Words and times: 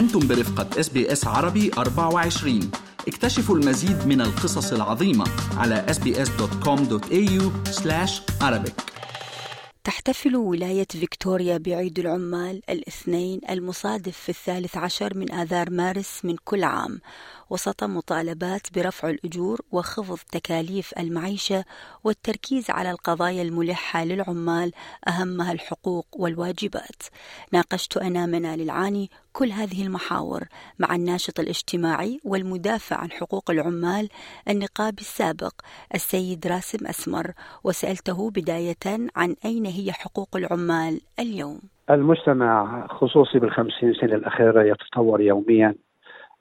أنتم 0.00 0.28
برفقة 0.28 0.80
SBS 0.80 1.26
عربي 1.26 1.70
24 1.78 2.70
اكتشفوا 3.08 3.56
المزيد 3.56 4.06
من 4.06 4.20
القصص 4.20 4.72
العظيمة 4.72 5.24
على 5.56 5.86
sbs.com.au 5.88 7.42
Arabic. 8.42 8.90
تحتفل 9.84 10.36
ولاية 10.36 10.86
فيكتوريا 10.90 11.58
بعيد 11.58 11.98
العمال 11.98 12.62
الاثنين 12.70 13.40
المصادف 13.50 14.16
في 14.16 14.28
الثالث 14.28 14.76
عشر 14.76 15.16
من 15.16 15.32
آذار 15.32 15.70
مارس 15.70 16.24
من 16.24 16.36
كل 16.44 16.64
عام. 16.64 17.00
وسط 17.50 17.84
مطالبات 17.84 18.66
برفع 18.74 19.10
الأجور 19.10 19.60
وخفض 19.72 20.18
تكاليف 20.32 20.92
المعيشة 20.98 21.64
والتركيز 22.04 22.70
على 22.70 22.90
القضايا 22.90 23.42
الملحة 23.42 24.04
للعمال 24.04 24.72
أهمها 25.08 25.52
الحقوق 25.52 26.06
والواجبات. 26.12 27.02
ناقشت 27.52 27.96
أنا 27.96 28.26
منال 28.26 28.60
العاني 28.60 29.10
كل 29.32 29.46
هذه 29.46 29.86
المحاور 29.86 30.40
مع 30.78 30.94
الناشط 30.94 31.40
الاجتماعي 31.40 32.20
والمدافع 32.24 32.96
عن 32.96 33.10
حقوق 33.10 33.50
العمال 33.50 34.08
النقابي 34.48 35.00
السابق 35.00 35.52
السيد 35.94 36.46
راسم 36.46 36.86
أسمر 36.86 37.26
وسألته 37.64 38.30
بداية 38.30 39.08
عن 39.16 39.34
أين 39.44 39.66
هي 39.66 39.92
حقوق 39.92 40.36
العمال 40.36 41.00
اليوم. 41.20 41.60
المجتمع 41.90 42.86
خصوصي 42.86 43.38
بالخمسين 43.38 43.94
سنة 43.94 44.14
الأخيرة 44.14 44.62
يتطور 44.62 45.20
يوميا. 45.20 45.74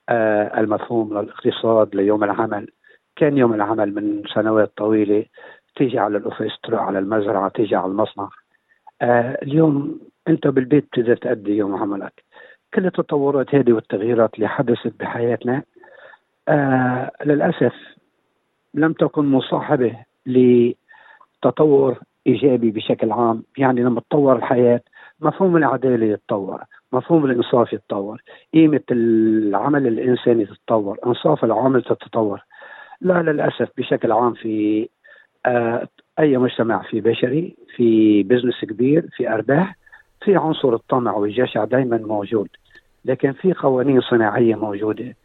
آه، 0.09 0.59
المفهوم 0.59 1.19
للاقتصاد 1.19 1.95
ليوم 1.95 2.23
العمل. 2.23 2.67
كان 3.15 3.37
يوم 3.37 3.53
العمل 3.53 3.95
من 3.95 4.23
سنوات 4.35 4.71
طويلة. 4.77 5.25
تيجي 5.75 5.99
على 5.99 6.17
الأوفيس 6.17 6.51
تروح 6.63 6.81
على 6.81 6.99
المزرعة 6.99 7.49
تيجي 7.49 7.75
على 7.75 7.91
المصنع. 7.91 8.29
آه، 9.01 9.37
اليوم 9.43 9.99
أنت 10.27 10.47
بالبيت 10.47 10.87
تقدر 10.93 11.15
تأدي 11.15 11.51
يوم 11.51 11.75
عملك. 11.75 12.28
كل 12.73 12.85
التطورات 12.85 13.55
هذه 13.55 13.73
والتغييرات 13.73 14.35
اللي 14.35 14.47
حدثت 14.47 14.93
بحياتنا 14.99 15.63
آه 16.47 17.11
للأسف 17.25 17.73
لم 18.73 18.93
تكن 18.93 19.25
مصاحبة 19.25 19.95
لتطور 20.25 21.99
إيجابي 22.27 22.71
بشكل 22.71 23.11
عام. 23.11 23.43
يعني 23.57 23.81
لما 23.81 24.01
تطور 24.01 24.35
الحياة 24.35 24.81
مفهوم 25.21 25.57
العدالة 25.57 26.05
يتطور 26.05 26.63
مفهوم 26.93 27.25
الإنصاف 27.25 27.73
يتطور 27.73 28.21
قيمة 28.53 28.81
العمل 28.91 29.87
الإنساني 29.87 30.45
تتطور 30.45 30.97
إنصاف 31.05 31.45
العمل 31.45 31.83
تتطور. 31.83 32.41
لا 33.01 33.21
للأسف 33.21 33.69
بشكل 33.77 34.11
عام 34.11 34.33
في 34.33 34.89
آه 35.45 35.87
أي 36.19 36.37
مجتمع 36.37 36.81
في 36.81 37.01
بشري 37.01 37.55
في 37.75 38.23
بزنس 38.23 38.65
كبير 38.65 39.05
في 39.15 39.29
أرباح 39.29 39.75
في 40.21 40.35
عنصر 40.35 40.73
الطمع 40.73 41.13
والجشع 41.13 41.65
دائما 41.65 41.97
موجود 41.97 42.47
لكن 43.05 43.31
في 43.31 43.53
قوانين 43.53 44.01
صناعية 44.01 44.55
موجودة 44.55 45.15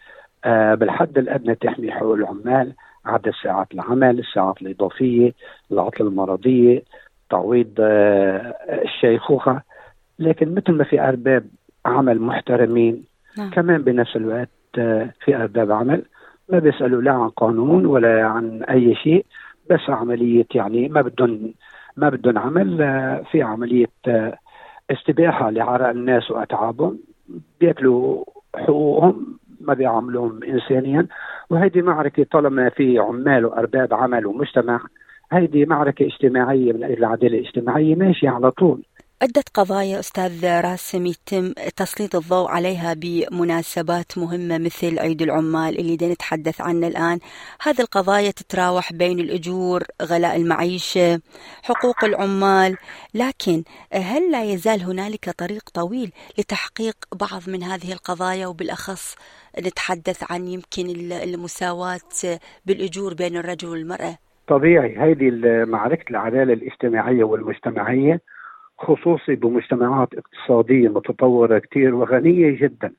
آه 0.45 0.75
بالحد 0.75 1.19
الأدنى 1.19 1.55
تحمي 1.55 1.93
حقوق 1.93 2.15
العمال 2.15 2.73
عدد 3.07 3.33
ساعات 3.43 3.67
العمل 3.75 4.19
الساعات 4.19 4.63
الإضافية 4.63 5.33
العطلة 5.73 6.09
المرضية 6.09 6.83
تعويض 7.31 7.71
آه 7.81 8.55
الشيخوخة 8.85 9.63
لكن 10.19 10.55
مثل 10.55 10.73
ما 10.73 10.85
في 10.85 11.01
أرباب 11.01 11.45
عمل 11.87 12.21
محترمين 12.21 13.05
نعم. 13.39 13.51
كمان 13.51 13.83
بنفس 13.83 14.17
الوقت 14.17 14.49
آه 14.79 15.11
في 15.25 15.37
أرباب 15.37 15.73
عمل 15.73 16.03
ما 16.49 16.59
بيسألوا 16.59 17.03
لا 17.03 17.13
عن 17.13 17.29
قانون 17.29 17.87
ولا 17.87 18.27
عن 18.27 18.63
أي 18.63 18.95
شيء 18.95 19.27
بس 19.71 19.81
عملية 19.89 20.47
يعني 20.55 20.89
ما 20.89 21.01
بدهم 21.03 21.55
ما 21.97 22.09
بدهم 22.09 22.39
عمل 22.39 22.79
في 23.31 23.43
عملية 23.43 23.87
استباحة 24.91 25.51
لعرق 25.51 25.89
الناس 25.89 26.31
وأتعابهم 26.31 26.99
بياكلوا 27.61 28.25
حقوقهم 28.57 29.39
ما 29.61 29.75
بيعاملوهم 29.75 30.43
انسانيا. 30.43 31.07
وهيدي 31.51 31.83
معركة 31.83 32.27
طالما 32.33 32.69
في 32.69 32.99
عمال 32.99 33.45
وأرباب 33.47 33.95
عمل 33.95 34.27
ومجتمع 34.27 34.81
هيدي 35.33 35.65
معركة 35.67 36.07
اجتماعية 36.07 36.73
من 36.73 36.85
أجل 36.85 36.99
العدالة 36.99 37.39
الاجتماعية 37.39 37.95
ماشية 37.95 38.31
على 38.31 38.51
طول. 38.51 38.83
عدة 39.25 39.45
قضايا 39.55 39.99
أستاذ 40.01 40.61
راسم 40.61 41.07
يتم 41.07 41.53
تسليط 41.77 42.17
الضوء 42.17 42.51
عليها 42.51 42.95
بمناسبات 42.95 44.19
مهمة 44.19 44.59
مثل 44.59 44.99
عيد 44.99 45.23
العمال 45.23 45.79
اللي 45.79 45.97
دي 45.97 46.13
نتحدث 46.13 46.61
عنه 46.61 46.87
الآن. 46.87 47.19
هذه 47.63 47.81
القضايا 47.81 48.31
تتراوح 48.31 48.93
بين 48.93 49.21
الأجور 49.21 49.83
غلاء 50.03 50.37
المعيشة 50.37 51.21
حقوق 51.63 52.05
العمال. 52.05 52.77
لكن 53.15 53.63
هل 53.93 54.33
لا 54.33 54.45
يزال 54.45 54.83
هنالك 54.83 55.31
طريق 55.31 55.71
طويل 55.75 56.13
لتحقيق 56.39 56.97
بعض 57.15 57.43
من 57.49 57.63
هذه 57.63 57.93
القضايا؟ 57.93 58.47
وبالأخص 58.47 59.17
نتحدث 59.59 60.33
عن 60.33 60.49
يمكن 60.49 61.13
المساواة 61.13 62.39
بالأجور 62.67 63.15
بين 63.15 63.37
الرجل 63.37 63.69
والمرأة. 63.69 64.19
طبيعي 64.49 64.97
هذه 64.97 65.31
معركة 65.65 66.11
العدالة 66.11 66.53
الاجتماعية 66.53 67.25
والمجتمعية 67.25 68.21
خصوصي 68.79 69.35
بمجتمعات 69.35 70.09
اقتصادية 70.15 70.89
متطورة 70.89 71.59
كثير 71.59 71.95
وغنية 71.95 72.61
جدا 72.61 72.93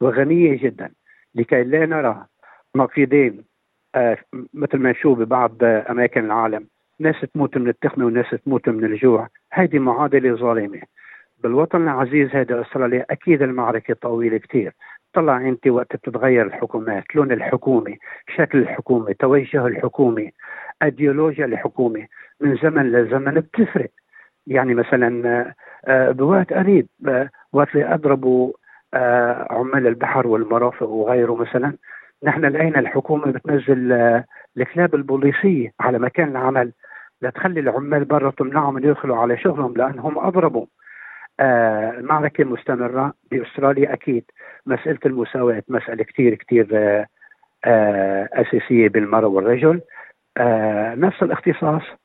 وغنية 0.00 0.58
جدا. 0.62 0.90
لكي 1.34 1.62
لا 1.62 1.86
نرى 1.86 2.26
نقيضين 2.76 3.44
آه 3.94 4.18
مثل 4.54 4.78
ما 4.78 4.90
نشوف 4.90 5.18
ببعض 5.18 5.52
آه 5.62 5.90
أماكن 5.90 6.24
العالم 6.24 6.66
ناس 6.98 7.20
تموت 7.34 7.56
من 7.56 7.68
التخمة 7.68 8.06
وناس 8.06 8.30
تموت 8.46 8.68
من 8.68 8.84
الجوع. 8.84 9.28
هذه 9.52 9.78
معادلة 9.78 10.36
ظالمة. 10.36 10.80
بالوطن 11.42 11.82
العزيز 11.82 12.28
هذا 12.28 12.60
أستراليا 12.60 13.06
أكيد 13.10 13.42
المعركة 13.42 13.94
طويلة 13.94 14.38
كثير 14.38 14.72
طلع 15.14 15.36
أنت 15.48 15.66
وقت 15.66 15.96
بتتغير 15.96 16.46
الحكومات 16.46 17.04
لون 17.14 17.32
الحكومة 17.32 17.96
شكل 18.36 18.58
الحكومة 18.58 19.12
توجه 19.18 19.66
الحكومة 19.66 20.30
ايديولوجيا 20.82 21.44
الحكومة. 21.44 22.06
من 22.40 22.56
زمن 22.56 22.92
لزمن 22.92 23.34
بتفرق. 23.34 23.90
يعني 24.46 24.74
مثلا 24.74 25.52
آه، 25.86 26.10
بوقت 26.10 26.52
قريب 26.52 26.86
آه، 27.08 27.28
وقت 27.52 27.74
اللي 27.74 27.94
اضربوا 27.94 28.52
آه، 28.94 29.46
عمال 29.50 29.86
البحر 29.86 30.26
والمرافق 30.26 30.88
وغيره 30.88 31.34
مثلا. 31.34 31.76
نحن 32.24 32.44
لقينا 32.44 32.78
الحكومة 32.80 33.32
بتنزل 33.32 33.92
الكلاب 34.56 34.94
البوليسية 34.94 35.72
على 35.80 35.98
مكان 35.98 36.28
العمل 36.28 36.72
لتخلي 37.22 37.60
العمال 37.60 38.04
برا 38.04 38.30
تمنعهم 38.30 38.74
من 38.74 38.84
يدخلوا 38.84 39.16
على 39.16 39.36
شغلهم 39.38 39.74
لأنهم 39.76 40.18
أضربوا. 40.18 40.66
المعركة 41.40 42.44
مستمرة 42.44 43.12
بأستراليا 43.30 43.92
أكيد. 43.92 44.24
مسألة 44.66 44.98
المساواة 45.06 45.62
مسألة 45.68 46.04
كثير 46.04 46.34
كثير 46.34 46.66
أساسية 48.34 48.88
بالمرأة 48.88 49.26
والرجل. 49.28 49.80
نفس 50.96 51.22
الاختصاص. 51.22 51.82
آه 51.82 51.99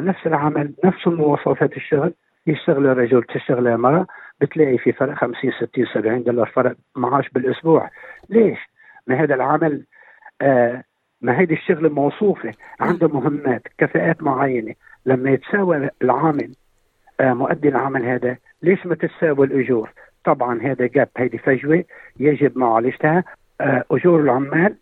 نفس 0.00 0.26
العمل 0.26 0.72
نفس 0.84 1.06
مواصفات 1.06 1.76
الشغل 1.76 2.14
يشتغل 2.46 2.86
الرجل 2.86 3.22
تشتغل 3.22 3.68
المرأة 3.68 4.06
بتلاقي 4.40 4.78
في 4.78 4.92
فرق 4.92 5.14
50 5.14 5.50
60 5.52 5.86
70 5.94 6.22
دولار 6.22 6.46
فرق 6.46 6.76
معاش 6.96 7.28
بالأسبوع. 7.28 7.90
ليش؟ 8.28 8.58
ما 9.06 9.20
هذا 9.22 9.34
العمل 9.34 9.84
آه 10.42 10.84
ما 11.22 11.38
هيدي 11.40 11.54
الشغل 11.54 11.90
موصوفة 11.92 12.52
عنده 12.80 13.08
مهمات 13.08 13.62
كفاءات 13.78 14.22
معينة. 14.22 14.74
لما 15.06 15.30
يتساوى 15.30 15.88
العامل 16.02 16.52
آه 17.20 17.32
مؤدي 17.32 17.68
العمل 17.68 18.04
هذا 18.04 18.36
ليش 18.62 18.86
ما 18.86 18.94
تتساوى 18.94 19.46
الأجور؟ 19.46 19.90
طبعا 20.24 20.62
هذا 20.62 20.86
جاب 20.86 21.08
هيدي 21.16 21.38
فجوة 21.38 21.84
يجب 22.20 22.58
معالجتها. 22.58 23.24
آه 23.60 23.84
أجور 23.90 24.20
العمال 24.20 24.76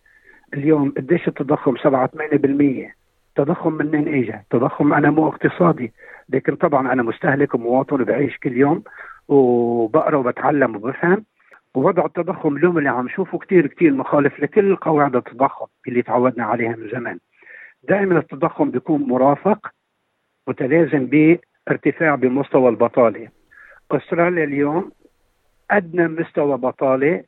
اليوم 0.53 0.93
قديش 0.97 1.27
التضخم؟ 1.27 1.75
7 1.77 2.07
8% 2.07 3.02
تضخم 3.35 3.73
منين 3.73 4.07
اجى؟ 4.07 4.39
تضخم 4.49 4.93
أنا 4.93 5.09
مو 5.09 5.27
اقتصادي 5.27 5.93
لكن 6.29 6.55
طبعا 6.55 6.93
أنا 6.93 7.03
مستهلك 7.03 7.55
ومواطن 7.55 8.03
بعيش 8.03 8.37
كل 8.37 8.57
يوم 8.57 8.83
وبقرأ 9.27 10.15
وبتعلم 10.17 10.75
وبفهم. 10.75 11.25
ووضع 11.75 12.05
التضخم 12.05 12.57
اليوم 12.57 12.77
اللي 12.77 12.89
عم 12.89 13.05
نشوفه 13.05 13.37
كثير 13.37 13.67
كثير 13.67 13.93
مخالف 13.93 14.39
لكل 14.39 14.75
قواعد 14.75 15.15
التضخم 15.15 15.65
اللي 15.87 16.01
تعودنا 16.01 16.43
عليها 16.45 16.75
من 16.75 16.89
زمان. 16.89 17.19
دائما 17.89 18.19
التضخم 18.19 18.71
بيكون 18.71 19.01
مرافق 19.01 19.67
متلازم 20.47 21.05
بارتفاع 21.67 22.15
بمستوى 22.15 22.69
البطالة. 22.69 23.27
أستراليا 23.91 24.43
اليوم 24.43 24.91
أدنى 25.71 26.07
مستوى 26.07 26.57
بطالة 26.57 27.23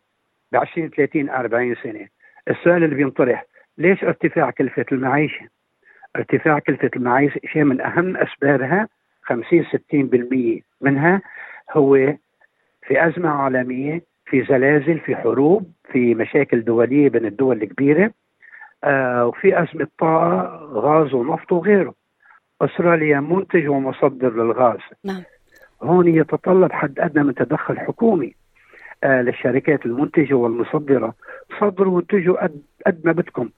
ب 0.52 0.56
20 0.56 0.90
30 0.90 1.30
40 1.30 1.76
سنة. 1.84 2.08
السؤال 2.50 2.84
اللي 2.84 2.96
بينطرح 2.96 3.46
ليش 3.78 4.04
ارتفاع 4.04 4.52
كلفة 4.52 4.86
المعيشة؟ 4.92 5.55
ارتفاع 6.16 6.60
كلفة 6.60 6.90
المعيشة 6.96 7.42
شيء 7.46 7.64
من 7.64 7.82
أهم 7.82 8.18
أسبابها 8.18 8.88
50 9.24 9.66
60% 10.60 10.62
منها 10.82 11.22
هو 11.72 11.96
في 12.88 13.08
أزمة 13.08 13.30
عالمية 13.30 14.02
في 14.26 14.44
زلازل 14.44 15.00
في 15.00 15.16
حروب 15.16 15.72
في 15.92 16.16
مشاكل 16.16 16.64
دولية 16.64 17.10
بين 17.10 17.26
الدول 17.26 17.64
الكبيرة 17.64 18.12
آه 18.84 19.26
وفي 19.26 19.64
أزمة 19.64 19.88
طاقة 20.00 20.60
غاز 20.74 21.14
ونفط 21.14 21.52
وغيره. 21.52 21.94
أستراليا 22.62 23.20
منتج 23.20 23.68
ومصدر 23.68 24.34
للغاز. 24.44 24.80
نعم. 25.04 25.24
هون 25.84 26.08
يتطلب 26.08 26.72
حد 26.72 27.00
أدنى 27.00 27.24
من 27.24 27.36
تدخل 27.36 27.80
حكومي 27.80 28.36
آه 29.04 29.22
للشركات 29.22 29.86
المنتجة 29.86 30.34
والمصدرة. 30.34 31.14
صدروا 31.60 31.96
وانتجوا 31.96 32.46
قد 32.88 33.02
ما 33.04 33.12
بدكم. 33.12 33.50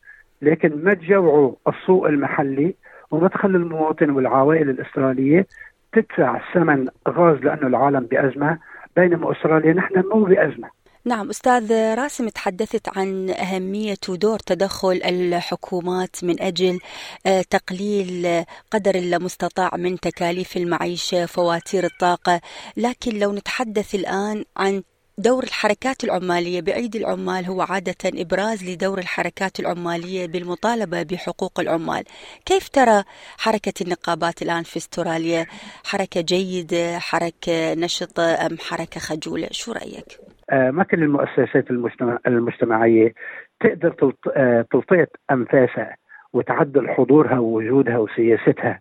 لكن 0.42 0.84
ما 0.84 0.94
تجوعوا 0.94 1.56
السوق 1.68 2.07
المحلي 2.07 2.75
وما 3.12 3.28
تخلوا 3.28 3.62
المواطن 3.62 4.10
والعوائل 4.10 4.69
الاستراليه 4.69 5.48
تدفع 5.94 6.42
ثمن 6.54 6.88
غاز 7.10 7.38
لأنه 7.38 7.68
العالم 7.68 8.00
بأزمة 8.00 8.60
بينما 8.95 9.31
أستراليا 9.31 9.74
نحن 9.74 10.04
مو 10.13 10.24
بأزمة. 10.24 10.69
نعم 11.06 11.30
أستاذ 11.30 11.95
راسم 11.98 12.30
تحدثت 12.30 12.98
عن 12.98 13.30
أهمية 13.30 13.98
ودور 14.10 14.39
تدخل 14.39 15.01
الحكومات 15.06 16.24
من 16.24 16.42
أجل 16.42 16.80
آه، 17.28 17.42
تقليل 17.50 18.44
قدر 18.72 18.95
المستطاع 18.95 19.69
من 19.78 20.00
تكاليف 20.00 20.57
المعيشة 20.57 21.25
فواتير 21.25 21.83
الطاقة. 21.83 22.42
لكن 22.78 23.19
لو 23.19 23.31
نتحدث 23.31 23.95
الآن 23.95 24.44
عن 24.57 24.83
دور 25.19 25.44
الحركات 25.44 26.04
العمالية 26.04 26.62
بعيد 26.62 26.96
العمال 26.96 27.46
هو 27.46 27.62
عادة 27.62 28.02
إبراز 28.06 28.69
لدور 28.69 28.98
الحركات 28.98 29.60
العمالية 29.60 30.28
بالمطالبة 30.28 31.04
بحقوق 31.04 31.60
العمال. 31.60 32.04
كيف 32.46 32.69
ترى 32.69 33.04
حركة 33.38 33.74
النقابات 33.81 34.42
الآن 34.42 34.64
في 34.64 34.78
استراليا؟ 34.78 35.46
حركة 35.86 36.22
جيدة 36.22 37.00
حركة 37.00 37.74
نشطة 37.74 38.46
أم 38.46 38.58
حركة 38.69 39.00
خجولة؟ 39.00 39.48
شو 39.52 39.72
رأيك؟ 39.72 40.10
آه 40.52 40.72
ما 40.72 40.84
كل 40.84 41.04
المؤسسات 41.04 41.69
المجتمع 41.72 42.19
المجتمعية 42.28 43.14
تقدر 43.60 44.14
آه، 44.38 44.66
تلتقط 44.72 45.10
أنفاسها 45.31 45.96
وتعدل 46.34 46.90
حضورها 46.90 47.40
ووجودها 47.40 47.98
وسياستها 47.98 48.80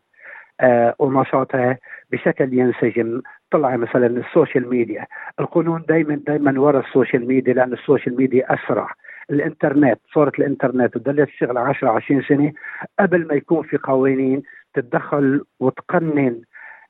آه 0.60 0.94
ونشاطها. 0.98 1.78
بشكل 2.10 2.54
ينسجم 2.54 3.22
مع 3.50 3.76
مثلا 3.76 4.06
ال 4.06 4.15
social 4.15 4.68
media. 4.68 5.06
القانون 5.40 5.84
دائما 5.88 6.14
دائما 6.26 6.60
ورا 6.60 6.80
ال 6.80 6.87
social 6.87 7.26
media 7.28 7.54
لأن 7.54 7.72
ال 7.72 7.79
social 7.79 8.16
media 8.16 8.54
أسرع. 8.54 8.88
الإنترنت 9.30 9.98
صورة 10.14 10.32
الإنترنت 10.38 10.96
وضلت 10.96 11.28
تشتغل 11.28 11.58
10 11.58 11.88
20 11.90 12.22
سنة. 12.22 12.52
قبل 12.98 13.26
ما 13.26 13.34
يكون 13.34 13.62
في 13.62 13.76
قوانين 13.76 14.42
تتدخل 14.74 15.44
وتقنن 15.60 16.40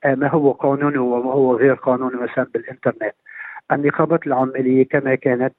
آه، 0.04 0.14
ما 0.14 0.28
هو 0.28 0.52
قانوني 0.52 0.98
وما 0.98 1.32
هو 1.32 1.56
غير 1.56 1.74
قانوني 1.74 2.16
مثلا 2.16 2.46
بالإنترنت. 2.54 3.14
النقابات 3.72 4.26
العمالية 4.26 4.88
كما 4.88 5.14
كانت 5.14 5.54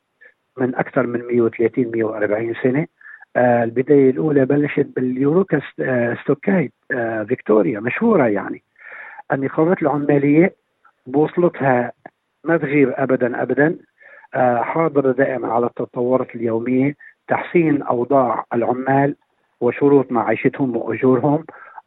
من 0.58 0.76
أكثر 0.76 1.08
من 1.08 1.22
130 1.28 1.92
140 1.92 2.54
سنة. 2.64 2.88
آه 3.36 3.64
البداية 3.64 4.10
الأولى 4.10 4.46
بلشت 4.46 4.88
باليوروكا 4.96 5.62
آه 5.80 6.18
ستوكايت 6.24 6.74
فيكتوريا 7.28 7.80
مشهورة 7.80 8.28
يعني. 8.28 8.64
النقابات 9.32 9.82
العمالية 9.82 10.56
بوصلتها 11.08 11.92
ما 12.44 12.58
تغيب 12.58 12.94
ابدا 12.96 13.42
ابدا. 13.42 13.78
آه 14.34 14.62
حاضره 14.62 15.12
دائما 15.12 15.54
على 15.54 15.66
التطورات 15.66 16.36
اليومية 16.36 16.96
تحسين 17.28 17.82
أوضاع 17.82 18.46
العمال 18.54 19.16
وشروط 19.62 20.12
معيشتهم 20.12 20.78
وأجورهم. 20.78 21.46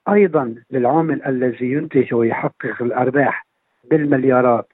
أيضا 0.09 0.55
للعامل 0.71 1.23
الذي 1.23 1.73
ينتج 1.73 2.15
ويحقق 2.15 2.83
الأرباح 2.83 3.47
بالمليارات 3.91 4.73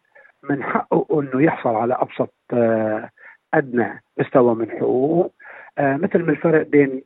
من 0.51 0.63
حقه 0.63 1.21
إنه 1.21 1.43
يحصل 1.43 1.75
على 1.75 1.95
أبسط 1.95 2.35
آه 2.53 3.11
أدنى 3.55 4.03
مستوى 4.19 4.55
من 4.55 4.71
حقوقه. 4.71 5.31
آه 5.79 5.97
مثل 5.97 6.23
ما 6.23 6.31
الفرق 6.31 6.67
بين 6.67 7.03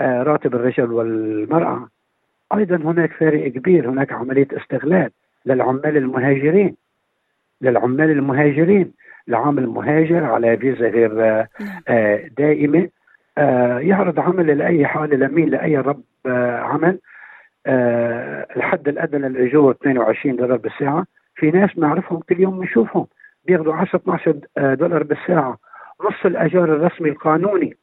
راتب 0.00 0.54
الرجل 0.54 0.92
والمرأة. 0.92 1.88
أيضا 2.54 2.76
هناك 2.76 3.12
فارق 3.12 3.48
كبير 3.48 3.90
هناك 3.90 4.12
عملية 4.12 4.48
استغلال 4.52 5.10
للعمال 5.46 5.96
المهاجرين. 5.96 6.76
للعمال 7.60 8.10
المهاجرين 8.10 8.92
العامل 9.28 9.66
مهاجر 9.66 10.24
على 10.24 10.56
فيزا 10.56 10.88
غير 10.88 11.24
آه، 11.24 11.48
نعم. 11.60 12.18
دائمة. 12.38 12.88
آه، 13.38 13.78
يعرض 13.78 14.20
عمل 14.20 14.58
لأي 14.58 14.86
حاله 14.86 15.16
لمين؟ 15.16 15.48
لأي 15.48 15.76
رب 15.76 16.02
آه، 16.26 16.58
عمل. 16.58 16.98
الحد 18.56 18.88
الأدنى 18.88 19.28
للأجور 19.28 19.70
22 19.72 20.36
دولار 20.36 20.56
بالساعة. 20.56 21.06
في 21.34 21.50
ناس 21.50 21.70
بنعرفهم 21.74 22.20
كل 22.20 22.40
يوم 22.40 22.60
بنشوفهم 22.60 23.06
بياخذوا 23.46 23.74
10 23.74 23.96
12 23.96 24.36
دولار 24.74 25.02
بالساعة. 25.02 25.58
نص 26.04 26.26
الأجار 26.26 26.64
الرسمي 26.64 27.08
القانوني. 27.08 27.76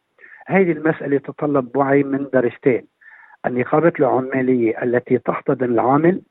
هذه 0.48 0.72
المسألة 0.72 1.18
تتطلب 1.18 1.78
وعي 1.78 2.04
من 2.04 2.28
درجتين 2.34 2.86
النقابة 3.46 3.94
العمالية 4.00 4.84
التي 4.84 5.18
تحتضن 5.18 5.66
العامل 5.66 6.22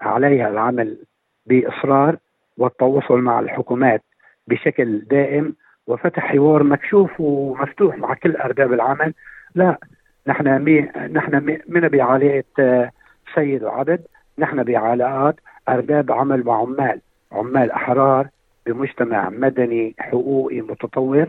عليها 0.00 0.48
العمل 0.48 0.98
بإصرار 1.46 2.16
والتواصل 2.58 3.18
مع 3.18 3.40
الحكومات 3.40 4.02
بشكل 4.48 4.98
دائم 4.98 5.54
وفتح 5.86 6.32
حوار 6.32 6.62
مكشوف 6.62 7.20
ومفتوح 7.20 7.98
مع 7.98 8.14
كل 8.14 8.36
أرباب 8.36 8.72
العمل. 8.72 9.14
لا 9.54 9.78
نحن 10.26 10.62
مي 10.62 10.80
نحن 11.12 11.58
من 11.68 11.88
بعلاقة 11.88 12.44
آه، 12.58 12.90
سيد 13.34 13.62
وعبد 13.64 14.00
نحن 14.38 14.62
بعلاقات 14.62 15.36
أرباب 15.68 16.12
عمل 16.12 16.48
وعمال 16.48 17.00
عمال 17.32 17.70
أحرار 17.70 18.28
بمجتمع 18.66 19.28
مدني 19.30 19.94
حقوقي 19.98 20.60
متطور 20.60 21.26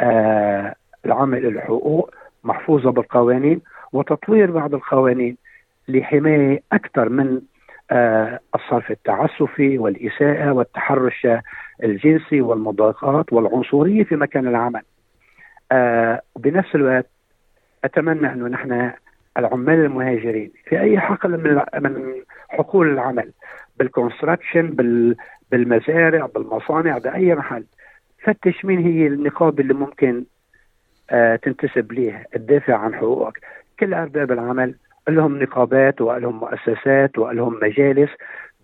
آه 0.00 0.74
العمل 1.06 1.46
الحقوق 1.46 2.14
محفوظة 2.44 2.90
بالقوانين. 2.90 3.60
وتطوير 3.92 4.50
بعض 4.50 4.74
القوانين 4.74 5.36
لحماية 5.88 6.62
أكثر 6.72 7.08
من 7.08 7.40
آه 7.90 8.40
الصرف 8.54 8.90
التعسفي 8.90 9.78
والإساءة 9.78 10.52
والتحرش 10.52 11.26
الجنسي 11.84 12.40
والمضايقات 12.40 13.32
والعنصرية 13.32 14.04
في 14.04 14.16
مكان 14.16 14.46
العمل. 14.48 14.82
آه 15.72 16.20
بنفس 16.36 16.74
الوقت 16.74 17.06
أتمنى 17.84 18.32
أنه 18.32 18.48
نحن 18.48 18.90
العمال 19.38 19.74
المهاجرين 19.84 20.50
في 20.64 20.80
أي 20.80 21.00
حقل 21.00 21.30
من 21.30 21.62
من 21.82 22.14
حقول 22.48 22.88
العمل 22.92 23.32
بالكونستراكشن 23.78 24.70
بال 24.70 25.16
بالمزارع 25.50 26.26
بالمصانع 26.26 26.98
بأي 26.98 27.34
محل 27.34 27.64
فتش 28.22 28.64
مين 28.64 28.78
هي 28.78 29.06
النقابة 29.06 29.62
اللي 29.62 29.74
ممكن 29.74 30.24
آه 31.10 31.36
تنتسب 31.36 31.92
ليها 31.92 32.24
تدافع 32.32 32.76
عن 32.76 32.94
حقوقك. 32.94 33.40
كل 33.80 33.94
أرباب 33.94 34.32
العمل 34.32 34.74
لهم 35.08 35.42
نقابات 35.42 36.00
ولهم 36.00 36.40
مؤسسات 36.40 37.18
ولهم 37.18 37.60
مجالس 37.62 38.10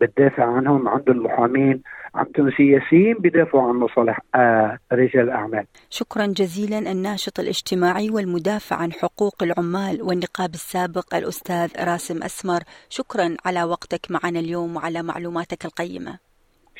بتدافع 0.00 0.44
عنهم 0.44 0.88
عندهم 0.88 1.24
محامين 1.24 1.82
عندهم 2.14 2.50
سياسيين 2.50 3.14
بدافعوا 3.18 3.68
عن 3.68 3.74
مصالح 3.74 4.20
آه 4.34 4.78
رجال 4.92 5.22
الأعمال. 5.22 5.66
شكرا 5.90 6.26
جزيلا 6.26 6.78
الناشط 6.78 7.40
الاجتماعي 7.40 8.10
والمدافع 8.10 8.76
عن 8.76 8.92
حقوق 8.92 9.42
العمال 9.42 10.02
والنقاب 10.02 10.54
السابق 10.54 11.14
الأستاذ 11.14 11.70
راسم 11.84 12.22
أسمر، 12.22 12.60
شكرا 12.88 13.36
على 13.44 13.62
وقتك 13.64 14.10
معنا 14.10 14.40
اليوم 14.40 14.76
وعلى 14.76 15.02
معلوماتك 15.02 15.64
القيمة. 15.64 16.18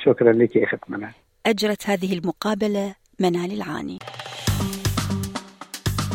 شكرا 0.04 0.32
لك 0.32 0.56
يا 0.56 0.64
أخت 0.64 0.90
منال. 0.90 1.12
أجرت 1.46 1.90
هذه 1.90 2.18
المقابلة 2.18 2.94
منال 3.20 3.52
العاني. 3.52 3.98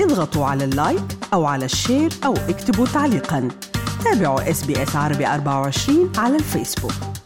اضغطوا 0.01 0.45
على 0.45 0.63
ال 0.63 0.74
like 0.74 1.18
أو 1.33 1.45
على 1.45 1.65
ال 1.65 1.73
share 1.73 2.09
أو 2.25 2.33
اكتبوا 2.33 2.85
تعليقا. 2.85 3.47
تابعوا 4.03 4.49
SBS 4.49 4.63
عربي 4.95 5.27
24 5.27 6.11
على 6.17 6.35
الفيسبوك. 6.35 7.18